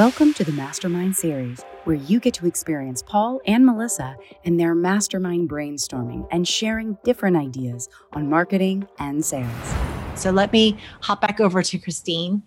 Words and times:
Welcome 0.00 0.32
to 0.32 0.44
the 0.44 0.52
Mastermind 0.52 1.14
Series, 1.14 1.62
where 1.84 1.96
you 1.96 2.20
get 2.20 2.32
to 2.32 2.46
experience 2.46 3.02
Paul 3.02 3.38
and 3.44 3.66
Melissa 3.66 4.16
and 4.46 4.58
their 4.58 4.74
mastermind 4.74 5.50
brainstorming 5.50 6.26
and 6.30 6.48
sharing 6.48 6.96
different 7.04 7.36
ideas 7.36 7.86
on 8.14 8.30
marketing 8.30 8.88
and 8.98 9.22
sales. 9.22 9.74
So 10.14 10.30
let 10.30 10.54
me 10.54 10.78
hop 11.02 11.20
back 11.20 11.38
over 11.38 11.62
to 11.62 11.78
Christine. 11.78 12.42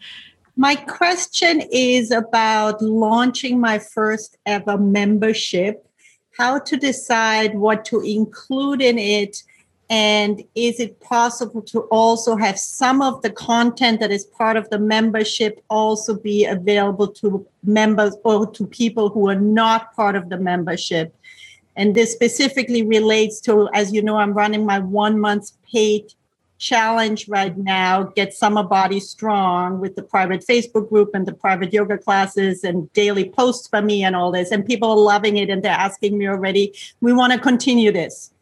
My 0.57 0.73
question 0.73 1.61
is 1.71 2.09
about 2.09 2.81
launching 2.81 3.59
my 3.59 3.77
first 3.77 4.35
ever 4.47 4.75
membership, 4.79 5.87
how 6.35 6.57
to 6.57 6.75
decide 6.75 7.53
what 7.53 7.85
to 7.85 8.01
include 8.01 8.81
in 8.81 8.97
it 8.97 9.43
and 9.93 10.43
is 10.55 10.79
it 10.79 10.99
possible 11.01 11.61
to 11.61 11.81
also 11.91 12.35
have 12.35 12.57
some 12.57 12.99
of 12.99 13.21
the 13.21 13.29
content 13.29 13.99
that 13.99 14.09
is 14.09 14.25
part 14.25 14.57
of 14.57 14.67
the 14.71 14.79
membership 14.79 15.63
also 15.69 16.15
be 16.15 16.45
available 16.45 17.07
to 17.07 17.45
members 17.63 18.15
or 18.23 18.49
to 18.53 18.65
people 18.65 19.09
who 19.09 19.29
are 19.29 19.39
not 19.39 19.95
part 19.95 20.15
of 20.15 20.29
the 20.29 20.37
membership? 20.37 21.15
And 21.75 21.93
this 21.93 22.11
specifically 22.11 22.81
relates 22.81 23.39
to, 23.41 23.69
as 23.75 23.93
you 23.93 24.01
know, 24.01 24.17
I'm 24.17 24.33
running 24.33 24.65
my 24.65 24.79
one 24.79 25.19
month 25.19 25.51
paid 25.71 26.11
challenge 26.57 27.27
right 27.27 27.55
now, 27.55 28.01
Get 28.15 28.33
Summer 28.33 28.63
Body 28.63 28.99
Strong 28.99 29.79
with 29.79 29.95
the 29.95 30.01
private 30.01 30.43
Facebook 30.43 30.89
group 30.89 31.11
and 31.13 31.27
the 31.27 31.33
private 31.33 31.71
yoga 31.71 31.99
classes 31.99 32.63
and 32.63 32.91
daily 32.93 33.29
posts 33.29 33.67
by 33.67 33.81
me 33.81 34.03
and 34.03 34.15
all 34.15 34.31
this. 34.31 34.49
And 34.49 34.65
people 34.65 34.89
are 34.89 34.97
loving 34.97 35.37
it 35.37 35.51
and 35.51 35.61
they're 35.61 35.71
asking 35.71 36.17
me 36.17 36.27
already, 36.27 36.73
we 36.99 37.13
want 37.13 37.31
to 37.33 37.37
continue 37.37 37.91
this 37.91 38.32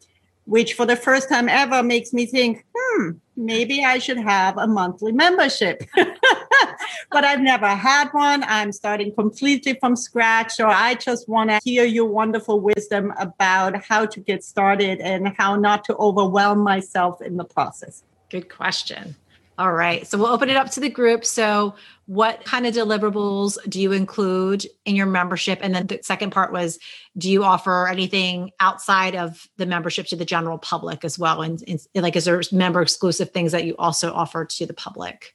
which 0.52 0.74
for 0.74 0.84
the 0.84 0.96
first 0.96 1.30
time 1.30 1.48
ever 1.48 1.82
makes 1.82 2.12
me 2.12 2.26
think, 2.26 2.62
hmm, 2.76 3.12
maybe 3.38 3.82
I 3.82 3.96
should 3.96 4.18
have 4.18 4.58
a 4.58 4.66
monthly 4.66 5.10
membership. 5.10 5.82
but 7.10 7.24
I've 7.24 7.40
never 7.40 7.68
had 7.68 8.10
one. 8.10 8.44
I'm 8.44 8.70
starting 8.70 9.14
completely 9.14 9.78
from 9.80 9.96
scratch. 9.96 10.52
So 10.52 10.68
I 10.68 10.96
just 10.96 11.26
want 11.26 11.48
to 11.48 11.58
hear 11.64 11.84
your 11.84 12.04
wonderful 12.04 12.60
wisdom 12.60 13.14
about 13.16 13.82
how 13.82 14.04
to 14.04 14.20
get 14.20 14.44
started 14.44 15.00
and 15.00 15.34
how 15.38 15.56
not 15.56 15.86
to 15.86 15.96
overwhelm 15.96 16.58
myself 16.58 17.22
in 17.22 17.38
the 17.38 17.44
process. 17.44 18.02
Good 18.28 18.50
question. 18.50 19.16
All 19.62 19.72
right. 19.72 20.04
So 20.08 20.18
we'll 20.18 20.26
open 20.26 20.50
it 20.50 20.56
up 20.56 20.72
to 20.72 20.80
the 20.80 20.90
group. 20.90 21.24
So, 21.24 21.76
what 22.06 22.44
kind 22.44 22.66
of 22.66 22.74
deliverables 22.74 23.56
do 23.68 23.80
you 23.80 23.92
include 23.92 24.66
in 24.84 24.96
your 24.96 25.06
membership? 25.06 25.60
And 25.62 25.72
then 25.72 25.86
the 25.86 26.00
second 26.02 26.32
part 26.32 26.52
was 26.52 26.80
do 27.16 27.30
you 27.30 27.44
offer 27.44 27.86
anything 27.86 28.50
outside 28.58 29.14
of 29.14 29.46
the 29.58 29.66
membership 29.66 30.06
to 30.06 30.16
the 30.16 30.24
general 30.24 30.58
public 30.58 31.04
as 31.04 31.16
well? 31.16 31.42
And, 31.42 31.62
and 31.68 31.80
like, 31.94 32.16
is 32.16 32.24
there 32.24 32.42
member 32.50 32.82
exclusive 32.82 33.30
things 33.30 33.52
that 33.52 33.62
you 33.62 33.76
also 33.78 34.12
offer 34.12 34.44
to 34.44 34.66
the 34.66 34.74
public? 34.74 35.32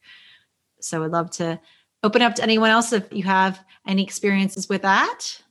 So, 0.82 1.06
I'd 1.06 1.12
love 1.12 1.32
to 1.38 1.58
open 2.04 2.22
up 2.22 2.36
to 2.36 2.44
anyone 2.44 2.70
else 2.70 2.92
if 2.92 3.06
you 3.14 3.24
have 3.24 3.58
any 3.88 4.04
experiences 4.04 4.68
with 4.68 4.82
that. 4.82 5.42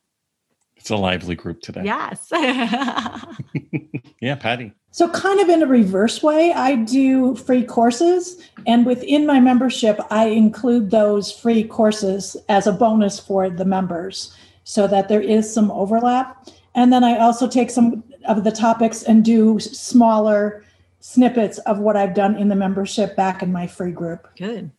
It's 0.76 0.90
a 0.90 0.96
lively 0.96 1.34
group 1.34 1.62
today. 1.62 1.80
Yes. 1.82 2.28
yeah, 4.20 4.34
Patty. 4.34 4.74
So, 4.96 5.10
kind 5.10 5.40
of 5.40 5.50
in 5.50 5.62
a 5.62 5.66
reverse 5.66 6.22
way, 6.22 6.54
I 6.54 6.74
do 6.74 7.36
free 7.36 7.64
courses. 7.64 8.40
And 8.66 8.86
within 8.86 9.26
my 9.26 9.40
membership, 9.40 10.00
I 10.10 10.28
include 10.28 10.90
those 10.90 11.30
free 11.30 11.64
courses 11.64 12.34
as 12.48 12.66
a 12.66 12.72
bonus 12.72 13.20
for 13.20 13.50
the 13.50 13.66
members 13.66 14.34
so 14.64 14.86
that 14.86 15.10
there 15.10 15.20
is 15.20 15.52
some 15.52 15.70
overlap. 15.70 16.48
And 16.74 16.94
then 16.94 17.04
I 17.04 17.18
also 17.18 17.46
take 17.46 17.68
some 17.68 18.04
of 18.26 18.44
the 18.44 18.50
topics 18.50 19.02
and 19.02 19.22
do 19.22 19.60
smaller 19.60 20.64
snippets 21.00 21.58
of 21.58 21.78
what 21.78 21.98
I've 21.98 22.14
done 22.14 22.34
in 22.34 22.48
the 22.48 22.56
membership 22.56 23.14
back 23.16 23.42
in 23.42 23.52
my 23.52 23.66
free 23.66 23.92
group. 23.92 24.26
Good. 24.34 24.70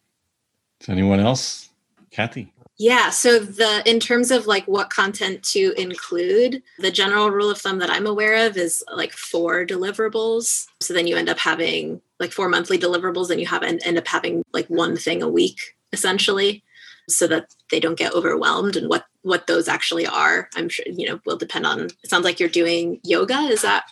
Is 0.81 0.89
anyone 0.89 1.19
else? 1.19 1.69
Kathy. 2.09 2.51
Yeah, 2.79 3.09
so 3.09 3.39
the 3.39 3.81
in 3.89 3.99
terms 3.99 4.29
of 4.29 4.45
like 4.45 4.65
what 4.65 4.91
content 4.91 5.41
to 5.45 5.73
include, 5.77 6.61
the 6.77 6.91
general 6.91 7.31
rule 7.31 7.49
of 7.49 7.57
thumb 7.57 7.79
that 7.79 7.89
I'm 7.89 8.05
aware 8.05 8.45
of 8.47 8.55
is 8.55 8.83
like 8.95 9.13
four 9.13 9.65
deliverables. 9.65 10.67
So 10.79 10.93
then 10.93 11.07
you 11.07 11.15
end 11.17 11.29
up 11.29 11.39
having 11.39 12.01
like 12.19 12.31
four 12.31 12.49
monthly 12.49 12.77
deliverables 12.77 13.31
and 13.31 13.39
you 13.41 13.47
have 13.47 13.63
and 13.63 13.81
end 13.83 13.97
up 13.97 14.07
having 14.07 14.43
like 14.53 14.67
one 14.67 14.95
thing 14.95 15.23
a 15.23 15.29
week 15.29 15.59
essentially 15.91 16.63
so 17.09 17.25
that 17.27 17.47
they 17.71 17.79
don't 17.79 17.97
get 17.97 18.13
overwhelmed 18.13 18.75
and 18.75 18.89
what 18.89 19.05
what 19.23 19.47
those 19.47 19.67
actually 19.67 20.05
are. 20.05 20.47
I'm 20.55 20.69
sure 20.69 20.85
you 20.87 21.07
know 21.09 21.19
will 21.25 21.37
depend 21.37 21.65
on 21.65 21.79
it 21.85 22.09
sounds 22.09 22.25
like 22.25 22.39
you're 22.39 22.49
doing 22.49 22.99
yoga, 23.03 23.39
is 23.39 23.63
that 23.63 23.85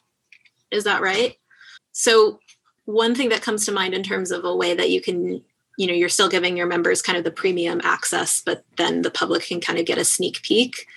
is 0.70 0.84
that 0.84 1.02
right? 1.02 1.36
So 1.92 2.40
one 2.86 3.16
thing 3.16 3.30
that 3.30 3.42
comes 3.42 3.66
to 3.66 3.72
mind 3.72 3.96
in 3.96 4.04
terms 4.04 4.30
of 4.30 4.46
a 4.46 4.56
way 4.56 4.76
that 4.76 4.92
you 4.92 5.02
can 5.02 5.44
you 5.78 5.88
know 5.88 5.94
you're 5.94 6.10
still 6.10 6.30
giving 6.30 6.58
your 6.58 6.68
members 6.68 7.02
kind 7.02 7.18
of 7.18 7.24
the 7.24 7.32
premium 7.32 7.82
access 7.84 8.42
but 8.42 8.64
then 8.78 9.02
the 9.02 9.12
public 9.12 9.44
can 9.44 9.60
kind 9.60 9.80
of 9.80 9.86
get 9.86 9.98
a 9.98 10.06
sneak 10.06 10.42
peek. 10.42 10.88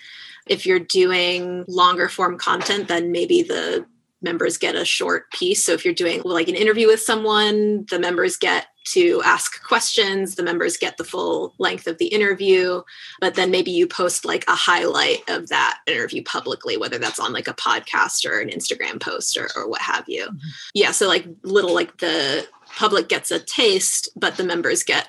If 0.46 0.64
you're 0.64 0.78
doing 0.78 1.64
longer 1.68 2.08
form 2.08 2.38
content 2.38 2.88
then 2.88 3.12
maybe 3.12 3.42
the 3.42 3.86
members 4.20 4.58
get 4.58 4.74
a 4.74 4.84
short 4.84 5.30
piece 5.30 5.64
so 5.64 5.72
if 5.72 5.84
you're 5.84 5.94
doing 5.94 6.20
like 6.24 6.48
an 6.48 6.54
interview 6.54 6.86
with 6.86 7.00
someone 7.00 7.86
the 7.90 7.98
members 7.98 8.36
get 8.36 8.66
to 8.84 9.20
ask 9.24 9.62
questions 9.62 10.34
the 10.34 10.42
members 10.42 10.76
get 10.76 10.96
the 10.96 11.04
full 11.04 11.54
length 11.58 11.86
of 11.86 11.98
the 11.98 12.06
interview 12.06 12.82
but 13.20 13.34
then 13.34 13.50
maybe 13.50 13.70
you 13.70 13.86
post 13.86 14.24
like 14.24 14.44
a 14.48 14.54
highlight 14.54 15.22
of 15.28 15.48
that 15.48 15.78
interview 15.86 16.22
publicly 16.24 16.76
whether 16.76 16.98
that's 16.98 17.20
on 17.20 17.32
like 17.32 17.48
a 17.48 17.54
podcast 17.54 18.28
or 18.28 18.40
an 18.40 18.48
instagram 18.48 19.00
post 19.00 19.36
or, 19.36 19.48
or 19.54 19.68
what 19.68 19.80
have 19.80 20.04
you 20.08 20.24
mm-hmm. 20.24 20.48
yeah 20.74 20.90
so 20.90 21.06
like 21.06 21.26
little 21.44 21.74
like 21.74 21.98
the 21.98 22.46
public 22.76 23.08
gets 23.08 23.30
a 23.30 23.38
taste, 23.38 24.08
but 24.16 24.36
the 24.36 24.44
members 24.44 24.82
get 24.82 25.08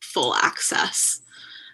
full 0.00 0.34
access. 0.34 1.20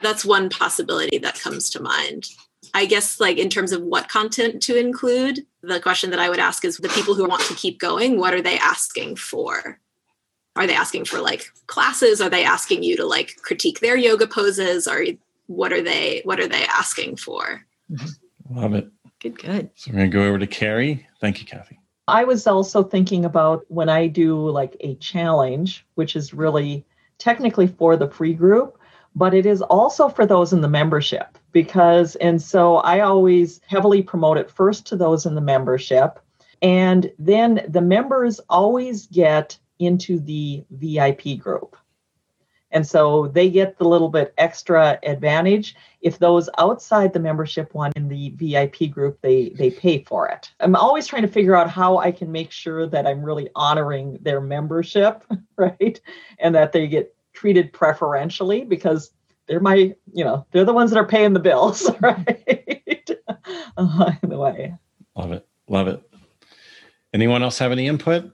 That's 0.03 0.25
one 0.25 0.49
possibility 0.51 1.19
that 1.19 1.41
comes 1.41 1.71
to 1.71 1.83
mind. 1.83 2.29
I 2.77 2.85
guess, 2.85 3.19
like 3.19 3.39
in 3.39 3.49
terms 3.49 3.73
of 3.73 3.81
what 3.81 4.11
content 4.11 4.63
to 4.65 4.79
include, 4.79 5.47
the 5.63 5.81
question 5.81 6.11
that 6.11 6.19
I 6.19 6.29
would 6.29 6.39
ask 6.39 6.63
is 6.63 6.77
the 6.77 6.91
people 6.91 7.15
who 7.15 7.27
want 7.27 7.41
to 7.45 7.55
keep 7.55 7.81
going, 7.81 8.21
what 8.21 8.35
are 8.35 8.43
they 8.43 8.59
asking 8.59 9.17
for? 9.17 9.81
Are 10.57 10.67
they 10.67 10.75
asking 10.75 11.07
for 11.07 11.19
like 11.19 11.51
classes? 11.69 12.21
Are 12.21 12.29
they 12.29 12.45
asking 12.45 12.83
you 12.83 12.95
to 12.99 13.07
like 13.07 13.37
critique 13.41 13.81
their 13.81 13.97
yoga 13.97 14.27
poses? 14.27 14.87
Or 14.87 15.07
what 15.47 15.73
are 15.73 15.81
they 15.81 16.21
what 16.25 16.39
are 16.39 16.47
they 16.47 16.67
asking 16.67 17.17
for? 17.17 17.65
Mm-hmm. 17.91 18.59
Love 18.59 18.75
it. 18.75 18.91
Good, 19.23 19.39
good. 19.39 19.71
So 19.75 19.93
we're 19.93 20.01
gonna 20.01 20.11
go 20.11 20.25
over 20.25 20.39
to 20.39 20.47
Carrie. 20.47 21.07
Thank 21.19 21.41
you, 21.41 21.47
Kathy. 21.47 21.81
I 22.09 22.25
was 22.25 22.47
also 22.47 22.83
thinking 22.83 23.25
about 23.25 23.65
when 23.69 23.89
I 23.89 24.07
do 24.07 24.51
like 24.51 24.77
a 24.81 24.97
challenge, 24.97 25.87
which 25.95 26.15
is 26.15 26.35
really 26.35 26.85
technically 27.17 27.69
for 27.69 27.97
the 27.97 28.11
free 28.11 28.35
group, 28.35 28.79
but 29.17 29.33
it 29.33 29.47
is 29.47 29.63
also 29.63 30.11
for 30.11 30.27
those 30.27 30.53
in 30.53 30.61
the 30.61 30.69
membership 30.69 31.39
because, 31.51 32.17
and 32.17 32.41
so 32.41 32.77
I 32.77 33.01
always 33.01 33.63
heavily 33.67 34.03
promote 34.03 34.37
it 34.37 34.51
first 34.51 34.87
to 34.89 34.97
those 34.97 35.25
in 35.25 35.35
the 35.35 35.41
membership. 35.41 36.21
And 36.61 37.11
then 37.19 37.65
the 37.69 37.81
members 37.81 38.41
always 38.51 39.07
get 39.07 39.59
into 39.79 40.21
the 40.21 40.65
VIP 40.71 41.39
group. 41.39 41.77
And 42.71 42.87
so 42.87 43.29
they 43.29 43.49
get 43.49 43.79
the 43.79 43.89
little 43.89 44.11
bit 44.11 44.35
extra 44.37 44.99
advantage. 45.03 45.77
If 46.03 46.19
those 46.19 46.51
outside 46.59 47.15
the 47.15 47.21
membership 47.21 47.73
one 47.73 47.93
in 47.97 48.09
the 48.09 48.31
VIP 48.31 48.91
group, 48.91 49.19
they 49.23 49.51
they 49.51 49.71
pay 49.71 50.03
for 50.03 50.29
it. 50.29 50.51
I'm 50.61 50.77
always 50.77 51.07
trying 51.07 51.23
to 51.23 51.29
figure 51.29 51.55
out 51.55 51.71
how 51.71 51.99
I 51.99 52.11
can 52.11 52.31
make 52.31 52.51
sure 52.51 52.87
that 52.89 53.07
I'm 53.07 53.23
really 53.23 53.49
honoring 53.55 54.19
their 54.21 54.41
membership, 54.41 55.25
right? 55.57 55.99
And 56.39 56.55
that 56.55 56.73
they 56.73 56.87
get 56.87 57.17
treated 57.37 57.73
preferentially 57.73 58.65
because 58.65 59.13
they're 59.47 59.61
my, 59.61 59.95
you 60.13 60.25
know, 60.25 60.47
they're 60.51 60.65
the 60.65 60.73
ones 60.73 60.91
that 60.91 60.99
are 60.99 61.07
paying 61.07 61.33
the 61.33 61.41
bills, 61.41 61.91
right? 62.01 62.27
in 64.23 64.29
the 64.29 64.39
way. 64.39 64.75
Love 65.17 65.33
it. 65.33 65.47
Love 65.69 65.89
it. 65.89 66.03
Anyone 67.13 67.43
else 67.43 67.59
have 67.59 67.73
any 67.73 67.87
input? 67.87 68.31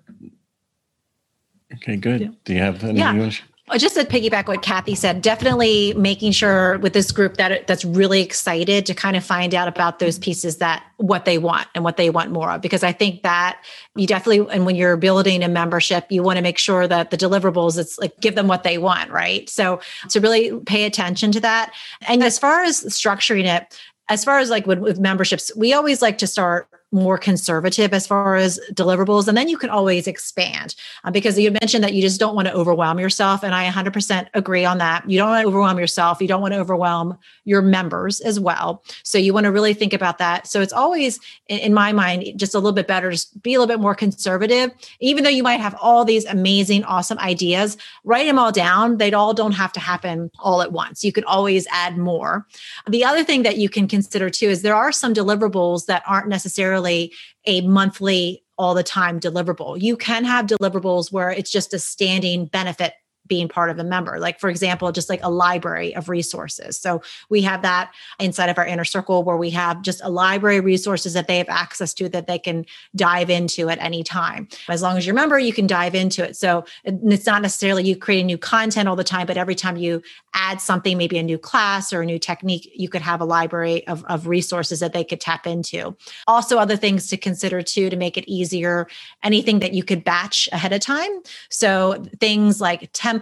Okay, 1.74 1.96
good. 1.96 2.20
Yeah. 2.20 2.28
Do 2.44 2.52
you 2.54 2.60
have 2.60 2.84
any? 2.84 2.98
Yeah. 2.98 3.30
Uh, 3.68 3.78
just 3.78 3.94
to 3.94 4.04
piggyback 4.04 4.48
what 4.48 4.60
Kathy 4.60 4.96
said, 4.96 5.22
definitely 5.22 5.94
making 5.94 6.32
sure 6.32 6.78
with 6.78 6.92
this 6.94 7.12
group 7.12 7.36
that 7.36 7.68
that's 7.68 7.84
really 7.84 8.20
excited 8.20 8.84
to 8.86 8.94
kind 8.94 9.16
of 9.16 9.24
find 9.24 9.54
out 9.54 9.68
about 9.68 10.00
those 10.00 10.18
pieces 10.18 10.56
that 10.56 10.84
what 10.96 11.26
they 11.26 11.38
want 11.38 11.68
and 11.74 11.84
what 11.84 11.96
they 11.96 12.10
want 12.10 12.32
more 12.32 12.50
of. 12.50 12.60
Because 12.60 12.82
I 12.82 12.90
think 12.90 13.22
that 13.22 13.62
you 13.94 14.08
definitely, 14.08 14.52
and 14.52 14.66
when 14.66 14.74
you're 14.74 14.96
building 14.96 15.44
a 15.44 15.48
membership, 15.48 16.06
you 16.10 16.24
want 16.24 16.38
to 16.38 16.42
make 16.42 16.58
sure 16.58 16.88
that 16.88 17.12
the 17.12 17.16
deliverables, 17.16 17.78
it's 17.78 17.98
like 18.00 18.18
give 18.20 18.34
them 18.34 18.48
what 18.48 18.64
they 18.64 18.78
want, 18.78 19.10
right? 19.10 19.48
So 19.48 19.80
to 20.10 20.20
really 20.20 20.58
pay 20.66 20.84
attention 20.84 21.30
to 21.30 21.40
that. 21.40 21.72
And 22.08 22.24
as 22.24 22.40
far 22.40 22.64
as 22.64 22.82
structuring 22.86 23.44
it, 23.46 23.80
as 24.08 24.24
far 24.24 24.40
as 24.40 24.50
like 24.50 24.66
with, 24.66 24.80
with 24.80 24.98
memberships, 24.98 25.54
we 25.56 25.72
always 25.72 26.02
like 26.02 26.18
to 26.18 26.26
start 26.26 26.68
more 26.92 27.16
conservative 27.16 27.94
as 27.94 28.06
far 28.06 28.36
as 28.36 28.60
deliverables. 28.74 29.26
And 29.26 29.36
then 29.36 29.48
you 29.48 29.56
can 29.56 29.70
always 29.70 30.06
expand 30.06 30.74
uh, 31.04 31.10
because 31.10 31.38
you 31.38 31.50
mentioned 31.50 31.82
that 31.82 31.94
you 31.94 32.02
just 32.02 32.20
don't 32.20 32.34
want 32.34 32.48
to 32.48 32.54
overwhelm 32.54 33.00
yourself. 33.00 33.42
And 33.42 33.54
I 33.54 33.68
100% 33.68 34.28
agree 34.34 34.66
on 34.66 34.76
that. 34.78 35.08
You 35.08 35.18
don't 35.18 35.30
want 35.30 35.42
to 35.42 35.48
overwhelm 35.48 35.78
yourself. 35.78 36.20
You 36.20 36.28
don't 36.28 36.42
want 36.42 36.52
to 36.52 36.60
overwhelm 36.60 37.18
your 37.44 37.62
members 37.62 38.20
as 38.20 38.38
well. 38.38 38.84
So 39.02 39.16
you 39.16 39.32
want 39.32 39.44
to 39.44 39.52
really 39.52 39.72
think 39.72 39.94
about 39.94 40.18
that. 40.18 40.46
So 40.46 40.60
it's 40.60 40.72
always, 40.72 41.18
in, 41.48 41.72
my 41.72 41.92
mind, 41.92 42.38
just 42.38 42.54
a 42.54 42.58
little 42.58 42.72
bit 42.72 42.86
better 42.86 43.10
to 43.10 43.26
be 43.40 43.54
a 43.54 43.58
little 43.58 43.74
bit 43.74 43.80
more 43.80 43.94
conservative. 43.94 44.70
Even 45.00 45.24
though 45.24 45.30
you 45.30 45.42
might 45.42 45.60
have 45.60 45.74
all 45.80 46.04
these 46.04 46.26
amazing, 46.26 46.84
awesome 46.84 47.18
ideas, 47.18 47.78
write 48.04 48.26
them 48.26 48.38
all 48.38 48.52
down. 48.52 48.98
They 48.98 49.12
all 49.12 49.32
don't 49.32 49.52
have 49.52 49.72
to 49.72 49.80
happen 49.80 50.30
all 50.38 50.60
at 50.60 50.72
once. 50.72 51.02
You 51.02 51.12
can 51.12 51.24
always 51.24 51.66
add 51.70 51.96
more. 51.96 52.46
The 52.86 53.02
other 53.02 53.24
thing 53.24 53.44
that 53.44 53.56
you 53.56 53.70
can 53.70 53.88
consider 53.88 54.28
too 54.28 54.46
is 54.46 54.60
there 54.60 54.76
are 54.76 54.92
some 54.92 55.14
deliverables 55.14 55.86
that 55.86 56.02
aren't 56.06 56.28
necessarily 56.28 56.81
a 56.86 57.60
monthly 57.62 58.44
all 58.58 58.74
the 58.74 58.82
time 58.82 59.18
deliverable. 59.18 59.80
You 59.80 59.96
can 59.96 60.24
have 60.24 60.46
deliverables 60.46 61.10
where 61.12 61.30
it's 61.30 61.50
just 61.50 61.74
a 61.74 61.78
standing 61.78 62.46
benefit 62.46 62.94
being 63.32 63.48
part 63.48 63.70
of 63.70 63.78
a 63.78 63.84
member. 63.84 64.20
Like, 64.20 64.38
for 64.38 64.50
example, 64.50 64.92
just 64.92 65.08
like 65.08 65.20
a 65.22 65.30
library 65.30 65.96
of 65.96 66.10
resources. 66.10 66.76
So 66.76 67.00
we 67.30 67.40
have 67.40 67.62
that 67.62 67.90
inside 68.20 68.50
of 68.50 68.58
our 68.58 68.66
inner 68.66 68.84
circle 68.84 69.22
where 69.22 69.38
we 69.38 69.48
have 69.48 69.80
just 69.80 70.02
a 70.04 70.10
library 70.10 70.58
of 70.58 70.66
resources 70.66 71.14
that 71.14 71.28
they 71.28 71.38
have 71.38 71.48
access 71.48 71.94
to 71.94 72.10
that 72.10 72.26
they 72.26 72.38
can 72.38 72.66
dive 72.94 73.30
into 73.30 73.70
at 73.70 73.78
any 73.78 74.02
time. 74.02 74.48
As 74.68 74.82
long 74.82 74.98
as 74.98 75.06
you're 75.06 75.14
a 75.14 75.16
member, 75.16 75.38
you 75.38 75.54
can 75.54 75.66
dive 75.66 75.94
into 75.94 76.22
it. 76.22 76.36
So 76.36 76.66
it's 76.84 77.24
not 77.24 77.40
necessarily 77.40 77.84
you 77.84 77.96
creating 77.96 78.26
new 78.26 78.36
content 78.36 78.86
all 78.86 78.96
the 78.96 79.02
time, 79.02 79.26
but 79.26 79.38
every 79.38 79.54
time 79.54 79.78
you 79.78 80.02
add 80.34 80.60
something, 80.60 80.98
maybe 80.98 81.16
a 81.16 81.22
new 81.22 81.38
class 81.38 81.90
or 81.90 82.02
a 82.02 82.04
new 82.04 82.18
technique, 82.18 82.70
you 82.74 82.90
could 82.90 83.00
have 83.00 83.22
a 83.22 83.24
library 83.24 83.86
of, 83.86 84.04
of 84.10 84.26
resources 84.26 84.80
that 84.80 84.92
they 84.92 85.04
could 85.04 85.22
tap 85.22 85.46
into. 85.46 85.96
Also, 86.26 86.58
other 86.58 86.76
things 86.76 87.06
to 87.06 87.16
consider 87.16 87.62
too 87.62 87.88
to 87.88 87.96
make 87.96 88.18
it 88.18 88.28
easier, 88.28 88.86
anything 89.22 89.60
that 89.60 89.72
you 89.72 89.82
could 89.82 90.04
batch 90.04 90.50
ahead 90.52 90.74
of 90.74 90.80
time. 90.80 91.22
So 91.48 92.04
things 92.20 92.60
like 92.60 92.92
templates, 92.92 93.21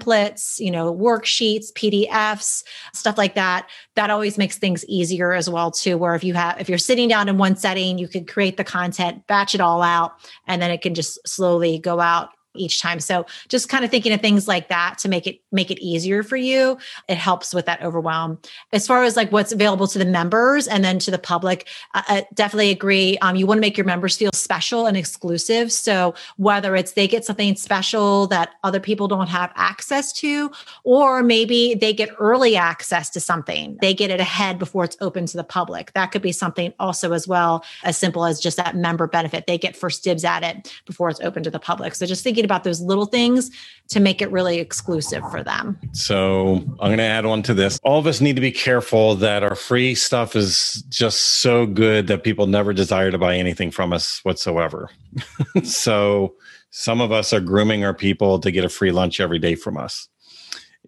you 0.59 0.71
know, 0.71 0.95
worksheets, 0.95 1.73
PDFs, 1.73 2.65
stuff 2.93 3.19
like 3.19 3.35
that. 3.35 3.69
That 3.97 4.11
always 4.11 4.39
makes 4.39 4.59
things 4.59 4.85
easier 4.87 5.33
as 5.33 5.49
well 5.49 5.71
too. 5.71 5.99
Where 5.99 6.15
if 6.15 6.25
you 6.25 6.35
have 6.35 6.61
if 6.61 6.69
you're 6.69 6.79
sitting 6.79 7.09
down 7.09 7.29
in 7.29 7.39
one 7.39 7.57
setting, 7.57 7.99
you 7.99 8.09
could 8.09 8.29
create 8.29 8.57
the 8.57 8.65
content, 8.65 9.27
batch 9.27 9.55
it 9.55 9.61
all 9.61 9.83
out, 9.83 10.13
and 10.47 10.61
then 10.61 10.71
it 10.71 10.83
can 10.83 10.95
just 10.95 11.19
slowly 11.27 11.79
go 11.79 12.01
out 12.01 12.31
each 12.55 12.81
time. 12.81 13.01
So 13.01 13.27
just 13.49 13.69
kind 13.69 13.85
of 13.85 13.91
thinking 13.91 14.13
of 14.13 14.21
things 14.21 14.49
like 14.49 14.69
that 14.69 14.99
to 14.99 15.09
make 15.09 15.27
it 15.27 15.41
make 15.53 15.71
it 15.71 15.79
easier 15.81 16.23
for 16.23 16.37
you. 16.37 16.79
It 17.09 17.17
helps 17.17 17.55
with 17.55 17.67
that 17.67 17.83
overwhelm. 17.83 18.39
As 18.73 18.87
far 18.87 19.05
as 19.05 19.17
like 19.17 19.31
what's 19.31 19.53
available 19.53 19.87
to 19.89 19.99
the 19.99 20.05
members 20.05 20.67
and 20.67 20.85
then 20.85 20.99
to 21.01 21.11
the 21.11 21.19
public, 21.19 21.69
I 21.95 22.27
definitely 22.35 22.71
agree. 22.71 23.19
Um, 23.19 23.37
you 23.37 23.47
want 23.47 23.59
to 23.59 23.61
make 23.61 23.77
your 23.77 23.87
members 23.87 24.17
feel 24.17 24.31
special 24.33 24.87
and 24.87 24.97
exclusive. 24.97 25.73
So 25.73 26.15
whether 26.37 26.75
it's 26.75 26.93
they 26.93 27.07
get 27.07 27.25
something 27.25 27.55
special 27.57 28.27
that 28.29 28.51
other 28.65 28.81
people 28.81 29.09
don't 29.09 29.29
have 29.29 29.53
access 29.55 30.13
to, 30.15 30.51
or 30.85 31.23
maybe 31.23 31.75
they 31.75 31.93
get 31.93 32.11
early 32.19 32.57
access 32.57 33.11
to 33.11 33.21
something, 33.21 33.79
they 33.81 33.95
get 33.95 34.11
it 34.11 34.21
ahead 34.21 34.59
before 34.59 34.85
it's 34.85 34.97
open 35.01 35.27
to 35.27 35.37
the 35.37 35.45
public. 35.45 35.93
That 35.93 36.07
could 36.07 36.23
be 36.23 36.33
something 36.33 36.73
also 36.79 37.13
as 37.13 37.29
well 37.29 37.65
as 37.85 37.97
simple 37.97 38.25
as 38.25 38.41
just 38.41 38.57
that 38.57 38.77
member 38.77 39.07
benefit. 39.07 39.47
They 39.47 39.59
get 39.59 39.77
first 39.77 40.03
dibs 40.03 40.25
at 40.25 40.43
it 40.43 40.73
before 40.87 41.09
it's 41.11 41.21
open 41.21 41.43
to 41.45 41.51
the 41.51 41.59
public. 41.59 41.95
So 41.95 42.07
just 42.07 42.25
think 42.25 42.40
thinking 42.41 42.51
about 42.51 42.65
those 42.65 42.81
little 42.81 43.07
things 43.07 43.51
to 43.89 44.01
make 44.01 44.23
it 44.23 44.31
really 44.31 44.59
exclusive 44.59 45.23
for 45.31 45.43
them. 45.43 45.79
So 45.93 46.57
I'm 46.81 46.89
going 46.89 46.99
to 46.99 47.03
add 47.03 47.27
on 47.27 47.43
to 47.43 47.55
this. 47.55 47.79
All 47.83 47.99
of 47.99 48.07
us 48.07 48.21
need 48.21 48.37
to 48.37 48.41
be 48.41 48.53
careful 48.53 49.15
that 49.17 49.43
our 49.43 49.55
free 49.55 49.95
stuff 49.95 50.37
is 50.37 50.83
just 50.89 51.41
so 51.43 51.67
good 51.67 52.07
that 52.07 52.25
people 52.25 52.47
never 52.47 52.73
desire 52.73 53.11
to 53.11 53.19
buy 53.19 53.37
anything 53.37 53.71
from 53.71 53.93
us 53.93 54.21
whatsoever. 54.23 54.89
so 55.65 56.35
some 56.71 57.01
of 57.01 57.13
us 57.13 57.33
are 57.33 57.41
grooming 57.41 57.85
our 57.85 57.95
people 57.95 58.39
to 58.39 58.51
get 58.51 58.65
a 58.65 58.69
free 58.69 58.93
lunch 58.93 59.21
every 59.21 59.39
day 59.39 59.55
from 59.55 59.77
us. 59.77 60.09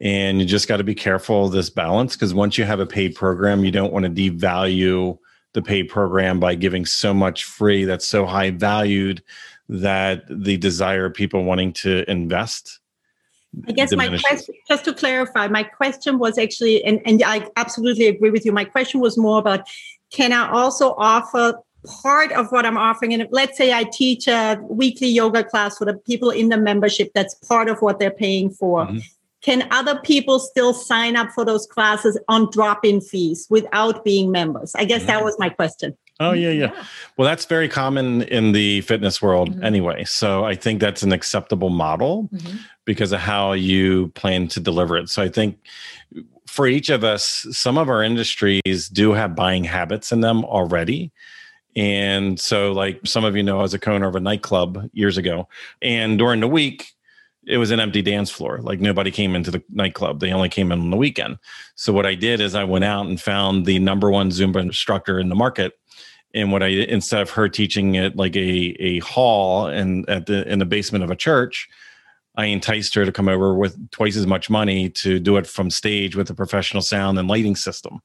And 0.01 0.41
you 0.41 0.47
just 0.47 0.69
got 0.69 0.79
to 0.79 0.85
be 0.85 0.95
careful 0.95 1.47
of 1.47 1.53
this 1.53 1.71
balance 1.71 2.17
because 2.17 2.33
once 2.33 2.57
you 2.57 2.65
have 2.65 2.81
a 2.81 2.87
paid 2.87 3.15
program, 3.15 3.65
you 3.65 3.71
don't 3.71 3.93
want 3.93 4.05
to 4.05 4.11
devalue 4.11 5.19
the 5.53 5.63
paid 5.63 5.85
program 5.85 6.41
by 6.41 6.55
giving 6.55 6.87
so 6.87 7.13
much 7.13 7.45
free 7.45 7.85
that's 7.85 8.07
so 8.07 8.25
high 8.25 8.51
valued 8.51 9.23
that 9.69 10.25
the 10.29 10.57
desire 10.57 11.07
of 11.07 11.15
people 11.15 11.45
wanting 11.45 11.73
to 11.73 12.09
invest 12.11 12.81
I 13.67 13.73
guess 13.73 13.91
diminishes. 13.91 14.23
my 14.23 14.29
question, 14.29 14.55
just 14.69 14.85
to 14.87 14.95
clarify, 14.95 15.47
my 15.49 15.63
question 15.63 16.19
was 16.19 16.39
actually, 16.39 16.83
and, 16.85 17.01
and 17.05 17.23
I 17.23 17.49
absolutely 17.57 18.07
agree 18.07 18.31
with 18.31 18.47
you. 18.47 18.53
My 18.53 18.65
question 18.65 19.01
was 19.01 19.19
more 19.19 19.39
about 19.39 19.69
can 20.11 20.33
I 20.33 20.51
also 20.51 20.95
offer 20.97 21.59
part 21.85 22.33
of 22.33 22.51
what 22.51 22.65
I'm 22.65 22.79
offering? 22.79 23.13
And 23.15 23.27
let's 23.31 23.59
say 23.59 23.73
I 23.73 23.85
teach 23.85 24.29
a 24.29 24.59
weekly 24.69 25.09
yoga 25.09 25.45
class 25.45 25.79
for 25.79 25.85
the 25.85 25.95
people 25.95 26.31
in 26.31 26.49
the 26.49 26.57
membership, 26.57 27.11
that's 27.15 27.35
part 27.35 27.69
of 27.69 27.83
what 27.83 27.99
they're 27.99 28.11
paying 28.11 28.51
for. 28.51 28.87
Mm-hmm. 28.87 28.99
Can 29.43 29.67
other 29.73 29.99
people 30.01 30.39
still 30.39 30.73
sign 30.73 31.17
up 31.17 31.31
for 31.31 31.45
those 31.45 31.67
classes 31.67 32.19
on 32.29 32.49
drop 32.51 32.85
in 32.85 33.01
fees 33.01 33.47
without 33.51 34.05
being 34.05 34.31
members? 34.31 34.75
I 34.77 34.85
guess 34.85 35.01
mm-hmm. 35.01 35.09
that 35.09 35.25
was 35.25 35.37
my 35.39 35.49
question. 35.49 35.97
Oh 36.23 36.33
yeah, 36.33 36.51
yeah, 36.51 36.73
yeah. 36.73 36.85
Well, 37.17 37.29
that's 37.29 37.45
very 37.45 37.69
common 37.69 38.23
in 38.23 38.53
the 38.53 38.81
fitness 38.83 39.21
world 39.21 39.51
mm-hmm. 39.51 39.65
anyway. 39.65 40.05
So 40.05 40.45
I 40.45 40.55
think 40.55 40.81
that's 40.81 41.03
an 41.03 41.13
acceptable 41.13 41.71
model 41.71 42.29
mm-hmm. 42.33 42.59
because 42.85 43.13
of 43.13 43.21
how 43.21 43.53
you 43.53 44.09
plan 44.09 44.49
to 44.49 44.61
deliver 44.61 44.97
it. 44.97 45.09
So 45.09 45.23
I 45.23 45.29
think 45.29 45.59
for 46.47 46.67
each 46.67 46.91
of 46.91 47.03
us, 47.03 47.47
some 47.51 47.79
of 47.79 47.89
our 47.89 48.03
industries 48.03 48.89
do 48.89 49.13
have 49.13 49.35
buying 49.35 49.65
habits 49.65 50.13
in 50.13 50.21
them 50.21 50.45
already. 50.45 51.11
And 51.75 52.39
so, 52.39 52.73
like 52.73 53.01
some 53.05 53.25
of 53.25 53.35
you 53.35 53.43
know, 53.43 53.59
I 53.59 53.63
was 53.63 53.75
a 53.75 53.79
co-owner 53.79 54.07
of 54.07 54.15
a 54.15 54.21
nightclub 54.21 54.91
years 54.93 55.17
ago, 55.17 55.49
and 55.81 56.19
during 56.19 56.41
the 56.41 56.49
week, 56.49 56.93
it 57.47 57.57
was 57.57 57.71
an 57.71 57.81
empty 57.81 58.03
dance 58.03 58.31
floor. 58.31 58.59
Like 58.59 58.81
nobody 58.81 59.11
came 59.11 59.35
into 59.35 59.51
the 59.51 59.63
nightclub. 59.71 60.21
They 60.21 60.33
only 60.33 60.49
came 60.49 60.71
in 60.71 60.81
on 60.81 60.91
the 60.91 60.97
weekend. 60.97 61.39
So 61.75 61.93
what 61.93 62.07
I 62.07 62.15
did 62.15 62.41
is 62.41 62.55
I 62.55 62.65
went 62.65 62.85
out 62.85 63.07
and 63.07 63.21
found 63.21 63.67
the 63.67 63.79
number 63.79 64.11
one 64.11 64.31
Zumba 64.31 64.61
instructor 64.61 65.19
in 65.19 65.29
the 65.29 65.35
market 65.35 65.73
and 66.35 66.53
what 66.53 66.63
I 66.63 66.69
instead 66.69 67.23
of 67.23 67.31
her 67.31 67.49
teaching 67.49 67.97
at 67.97 68.17
like 68.17 68.37
a 68.37 68.77
a 68.81 68.99
hall 69.01 69.67
and 69.67 70.09
at 70.09 70.27
the 70.27 70.49
in 70.51 70.59
the 70.59 70.65
basement 70.65 71.05
of 71.05 71.11
a 71.11 71.17
church, 71.17 71.69
I 72.37 72.47
enticed 72.47 72.95
her 72.95 73.05
to 73.05 73.13
come 73.13 73.29
over 73.29 73.55
with 73.55 73.91
twice 73.91 74.17
as 74.17 74.27
much 74.27 74.49
money 74.49 74.89
to 74.91 75.19
do 75.19 75.37
it 75.37 75.47
from 75.47 75.71
stage 75.71 76.17
with 76.17 76.31
a 76.31 76.35
professional 76.35 76.83
sound 76.83 77.19
and 77.19 77.29
lighting 77.29 77.57
system. 77.57 78.01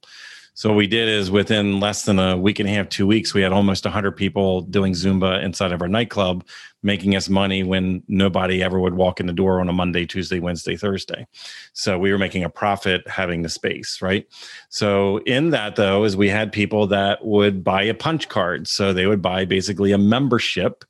So 0.57 0.69
what 0.69 0.75
we 0.75 0.87
did 0.87 1.07
is 1.07 1.29
within 1.29 1.79
less 1.79 2.05
than 2.05 2.17
a 2.17 2.35
week 2.35 2.57
and 2.59 2.67
a 2.67 2.71
half, 2.71 2.89
two 2.89 3.05
weeks, 3.05 3.31
we 3.31 3.43
had 3.43 3.51
almost 3.51 3.85
100 3.85 4.13
people 4.13 4.61
doing 4.61 4.93
Zumba 4.93 5.43
inside 5.43 5.71
of 5.71 5.83
our 5.83 5.87
nightclub, 5.87 6.43
making 6.81 7.15
us 7.15 7.29
money 7.29 7.61
when 7.61 8.01
nobody 8.07 8.63
ever 8.63 8.79
would 8.79 8.95
walk 8.95 9.19
in 9.19 9.27
the 9.27 9.33
door 9.33 9.61
on 9.61 9.69
a 9.69 9.71
Monday, 9.73 10.07
Tuesday, 10.07 10.39
Wednesday, 10.39 10.75
Thursday. 10.75 11.27
So 11.73 11.99
we 11.99 12.11
were 12.11 12.17
making 12.17 12.43
a 12.43 12.49
profit 12.49 13.07
having 13.07 13.43
the 13.43 13.49
space, 13.49 14.01
right? 14.01 14.25
So 14.69 15.17
in 15.27 15.51
that 15.51 15.75
though, 15.75 16.03
is 16.05 16.17
we 16.17 16.29
had 16.29 16.51
people 16.51 16.87
that 16.87 17.23
would 17.23 17.63
buy 17.63 17.83
a 17.83 17.93
punch 17.93 18.27
card. 18.27 18.67
So 18.67 18.93
they 18.93 19.05
would 19.05 19.21
buy 19.21 19.45
basically 19.45 19.91
a 19.91 19.99
membership 19.99 20.83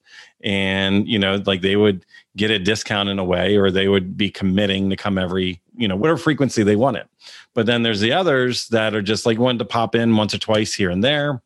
and 0.43 1.07
you 1.07 1.17
know 1.17 1.41
like 1.45 1.61
they 1.61 1.75
would 1.75 2.05
get 2.35 2.51
a 2.51 2.59
discount 2.59 3.09
in 3.09 3.17
a 3.19 3.23
way 3.23 3.57
or 3.57 3.71
they 3.71 3.87
would 3.87 4.15
be 4.15 4.29
committing 4.29 4.89
to 4.89 4.95
come 4.95 5.17
every 5.17 5.61
you 5.75 5.87
know 5.87 5.95
whatever 5.95 6.17
frequency 6.17 6.63
they 6.63 6.75
wanted. 6.75 7.07
But 7.53 7.65
then 7.65 7.83
there's 7.83 8.01
the 8.01 8.13
others 8.13 8.67
that 8.69 8.93
are 8.93 9.01
just 9.01 9.25
like 9.25 9.39
wanting 9.39 9.59
to 9.59 9.65
pop 9.65 9.95
in 9.95 10.15
once 10.15 10.33
or 10.33 10.37
twice 10.37 10.73
here 10.73 10.89
and 10.89 11.03
there 11.03 11.41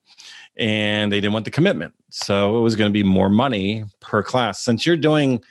and 0.57 1.11
they 1.11 1.21
didn't 1.21 1.33
want 1.33 1.45
the 1.45 1.51
commitment. 1.51 1.93
So 2.09 2.57
it 2.57 2.61
was 2.61 2.75
going 2.75 2.89
to 2.89 2.93
be 2.93 3.03
more 3.03 3.29
money 3.29 3.85
per 4.01 4.21
class. 4.21 4.61
Since 4.61 4.85
you're 4.85 4.97
doing 4.97 5.41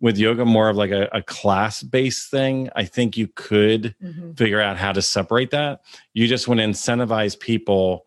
with 0.00 0.18
yoga 0.18 0.44
more 0.44 0.68
of 0.68 0.76
like 0.76 0.90
a, 0.90 1.08
a 1.12 1.22
class 1.22 1.82
based 1.82 2.30
thing 2.30 2.68
i 2.76 2.84
think 2.84 3.16
you 3.16 3.28
could 3.34 3.94
mm-hmm. 4.02 4.32
figure 4.32 4.60
out 4.60 4.76
how 4.76 4.92
to 4.92 5.02
separate 5.02 5.50
that. 5.50 5.82
You 6.12 6.26
just 6.26 6.48
want 6.48 6.60
to 6.60 6.66
incentivize 6.66 7.38
people 7.38 8.05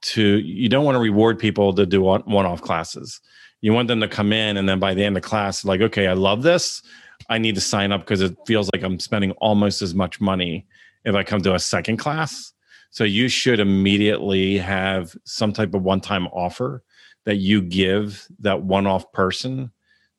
to 0.00 0.38
you 0.38 0.68
don't 0.68 0.84
want 0.84 0.94
to 0.94 1.00
reward 1.00 1.38
people 1.38 1.72
to 1.74 1.86
do 1.86 2.02
one 2.02 2.46
off 2.46 2.62
classes. 2.62 3.20
You 3.60 3.72
want 3.72 3.88
them 3.88 4.00
to 4.00 4.08
come 4.08 4.32
in 4.32 4.56
and 4.56 4.68
then 4.68 4.78
by 4.78 4.94
the 4.94 5.04
end 5.04 5.16
of 5.16 5.22
class 5.22 5.64
like 5.64 5.80
okay 5.80 6.06
i 6.06 6.12
love 6.12 6.42
this. 6.42 6.82
I 7.28 7.38
need 7.38 7.56
to 7.56 7.60
sign 7.60 7.92
up 7.92 8.02
because 8.02 8.20
it 8.20 8.36
feels 8.46 8.70
like 8.72 8.82
i'm 8.82 9.00
spending 9.00 9.32
almost 9.32 9.82
as 9.82 9.94
much 9.94 10.20
money 10.20 10.66
if 11.04 11.14
i 11.14 11.22
come 11.22 11.42
to 11.42 11.54
a 11.54 11.58
second 11.58 11.96
class. 11.96 12.52
So 12.90 13.04
you 13.04 13.28
should 13.28 13.60
immediately 13.60 14.58
have 14.58 15.14
some 15.24 15.52
type 15.52 15.74
of 15.74 15.82
one-time 15.82 16.26
offer 16.28 16.82
that 17.24 17.36
you 17.36 17.60
give 17.60 18.26
that 18.40 18.62
one-off 18.62 19.12
person 19.12 19.70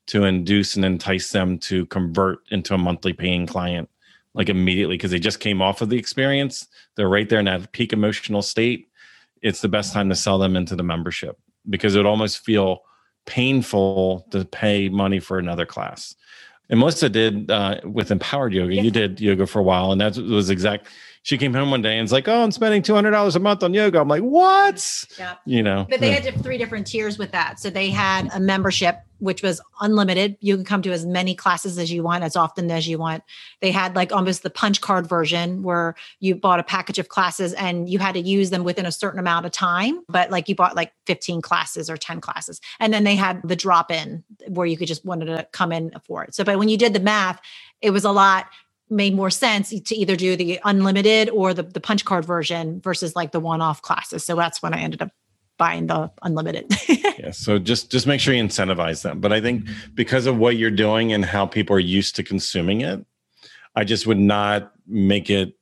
to 0.07 0.25
induce 0.25 0.75
and 0.75 0.85
entice 0.85 1.31
them 1.31 1.57
to 1.59 1.85
convert 1.87 2.39
into 2.51 2.73
a 2.73 2.77
monthly 2.77 3.13
paying 3.13 3.47
client 3.47 3.89
like 4.33 4.49
immediately 4.49 4.95
because 4.95 5.11
they 5.11 5.19
just 5.19 5.39
came 5.39 5.61
off 5.61 5.81
of 5.81 5.89
the 5.89 5.97
experience. 5.97 6.67
They're 6.95 7.09
right 7.09 7.27
there 7.27 7.39
in 7.39 7.45
that 7.45 7.71
peak 7.71 7.93
emotional 7.93 8.41
state 8.41 8.88
it's 9.41 9.61
the 9.61 9.69
best 9.69 9.93
time 9.93 10.09
to 10.09 10.15
sell 10.15 10.37
them 10.37 10.55
into 10.55 10.75
the 10.75 10.83
membership 10.83 11.37
because 11.69 11.95
it 11.95 11.99
would 11.99 12.05
almost 12.05 12.39
feel 12.39 12.81
painful 13.25 14.27
to 14.31 14.45
pay 14.45 14.89
money 14.89 15.19
for 15.19 15.37
another 15.37 15.65
class. 15.65 16.15
And 16.69 16.79
Melissa 16.79 17.09
did 17.09 17.49
uh, 17.49 17.79
with 17.83 18.11
empowered 18.11 18.53
yoga. 18.53 18.75
You 18.75 18.91
did 18.91 19.19
yoga 19.19 19.47
for 19.47 19.59
a 19.59 19.63
while, 19.63 19.91
and 19.91 19.99
that 20.01 20.17
was 20.17 20.51
exact. 20.51 20.87
she 21.23 21.37
came 21.37 21.53
home 21.53 21.71
one 21.71 21.81
day 21.81 21.97
and 21.97 22.03
was 22.03 22.11
like, 22.11 22.27
"Oh, 22.27 22.43
I'm 22.43 22.51
spending 22.51 22.83
two 22.83 22.93
hundred 22.93 23.11
dollars 23.11 23.35
a 23.35 23.39
month 23.39 23.63
on 23.63 23.73
yoga." 23.73 23.99
I'm 23.99 24.07
like, 24.07 24.21
"What?" 24.21 25.05
Yeah. 25.17 25.35
You 25.45 25.63
know. 25.63 25.87
But 25.89 25.99
they 25.99 26.11
had 26.11 26.43
three 26.43 26.59
different 26.59 26.85
tiers 26.85 27.17
with 27.17 27.31
that. 27.31 27.59
So 27.59 27.71
they 27.71 27.89
had 27.89 28.29
a 28.35 28.39
membership 28.39 28.99
which 29.19 29.43
was 29.43 29.61
unlimited. 29.81 30.37
You 30.39 30.55
can 30.55 30.65
come 30.65 30.81
to 30.81 30.91
as 30.91 31.05
many 31.05 31.35
classes 31.35 31.77
as 31.77 31.91
you 31.91 32.03
want, 32.03 32.23
as 32.23 32.35
often 32.35 32.71
as 32.71 32.87
you 32.87 32.97
want. 32.97 33.23
They 33.61 33.71
had 33.71 33.95
like 33.95 34.11
almost 34.11 34.43
the 34.43 34.49
punch 34.49 34.81
card 34.81 35.07
version 35.07 35.63
where 35.63 35.95
you 36.19 36.35
bought 36.35 36.59
a 36.59 36.63
package 36.63 36.99
of 36.99 37.09
classes 37.09 37.53
and 37.53 37.89
you 37.89 37.99
had 37.99 38.13
to 38.13 38.21
use 38.21 38.49
them 38.49 38.63
within 38.63 38.85
a 38.85 38.91
certain 38.91 39.19
amount 39.19 39.45
of 39.45 39.51
time, 39.51 40.01
but 40.07 40.31
like 40.31 40.49
you 40.49 40.55
bought 40.55 40.75
like 40.75 40.93
15 41.05 41.41
classes 41.41 41.89
or 41.89 41.97
10 41.97 42.21
classes. 42.21 42.59
And 42.79 42.93
then 42.93 43.03
they 43.03 43.15
had 43.15 43.41
the 43.43 43.55
drop 43.55 43.91
in 43.91 44.23
where 44.47 44.65
you 44.65 44.77
could 44.77 44.87
just 44.87 45.05
wanted 45.05 45.25
to 45.25 45.47
come 45.51 45.71
in 45.71 45.91
for 46.05 46.23
it. 46.23 46.33
So, 46.33 46.43
but 46.43 46.57
when 46.57 46.69
you 46.69 46.77
did 46.77 46.93
the 46.93 46.99
math, 46.99 47.39
it 47.81 47.91
was 47.91 48.05
a 48.05 48.11
lot 48.11 48.47
made 48.89 49.15
more 49.15 49.29
sense 49.29 49.69
to 49.69 49.95
either 49.95 50.15
do 50.15 50.35
the 50.35 50.59
unlimited 50.65 51.29
or 51.29 51.53
the, 51.53 51.63
the 51.63 51.79
punch 51.79 52.05
card 52.05 52.25
version 52.25 52.81
versus 52.81 53.15
like 53.15 53.31
the 53.31 53.39
one-off 53.39 53.81
classes. 53.81 54.25
So 54.25 54.35
that's 54.35 54.61
when 54.61 54.73
I 54.73 54.79
ended 54.79 55.01
up 55.01 55.11
buying 55.59 55.85
the 55.85 56.09
unlimited. 56.23 56.65
yeah. 57.19 57.29
So 57.29 57.59
just 57.59 57.91
just 57.91 58.07
make 58.07 58.19
sure 58.19 58.33
you 58.33 58.43
incentivize 58.43 59.03
them. 59.03 59.19
But 59.19 59.31
I 59.31 59.39
think 59.39 59.67
because 59.93 60.25
of 60.25 60.37
what 60.37 60.57
you're 60.57 60.71
doing 60.71 61.13
and 61.13 61.23
how 61.23 61.45
people 61.45 61.75
are 61.75 61.79
used 61.79 62.15
to 62.15 62.23
consuming 62.23 62.81
it, 62.81 63.05
I 63.75 63.83
just 63.83 64.07
would 64.07 64.17
not 64.17 64.71
make 64.87 65.29
it 65.29 65.53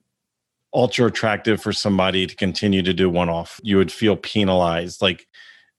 ultra 0.74 1.08
attractive 1.08 1.62
for 1.62 1.74
somebody 1.74 2.26
to 2.28 2.36
continue 2.36 2.82
to 2.84 2.94
do 2.94 3.10
one 3.10 3.28
off. 3.28 3.60
You 3.64 3.78
would 3.78 3.92
feel 3.92 4.16
penalized. 4.16 5.02
Like 5.02 5.28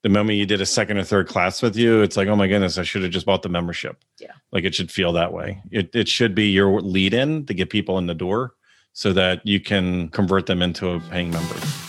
the 0.03 0.09
moment 0.09 0.37
you 0.37 0.45
did 0.45 0.61
a 0.61 0.65
second 0.65 0.97
or 0.97 1.03
third 1.03 1.27
class 1.27 1.61
with 1.61 1.75
you, 1.75 2.01
it's 2.01 2.17
like, 2.17 2.27
oh 2.27 2.35
my 2.35 2.47
goodness, 2.47 2.77
I 2.77 2.83
should 2.83 3.03
have 3.03 3.11
just 3.11 3.25
bought 3.25 3.41
the 3.41 3.49
membership. 3.49 3.97
Yeah. 4.19 4.33
Like 4.51 4.65
it 4.65 4.75
should 4.75 4.91
feel 4.91 5.13
that 5.13 5.33
way. 5.33 5.61
It 5.71 5.89
it 5.95 6.07
should 6.07 6.35
be 6.35 6.49
your 6.49 6.81
lead 6.81 7.13
in 7.13 7.45
to 7.47 7.53
get 7.53 7.69
people 7.69 7.97
in 7.97 8.05
the 8.05 8.13
door 8.13 8.53
so 8.91 9.13
that 9.13 9.45
you 9.47 9.61
can 9.61 10.09
convert 10.09 10.45
them 10.45 10.61
into 10.61 10.89
a 10.89 10.99
paying 10.99 11.31
member. 11.31 11.88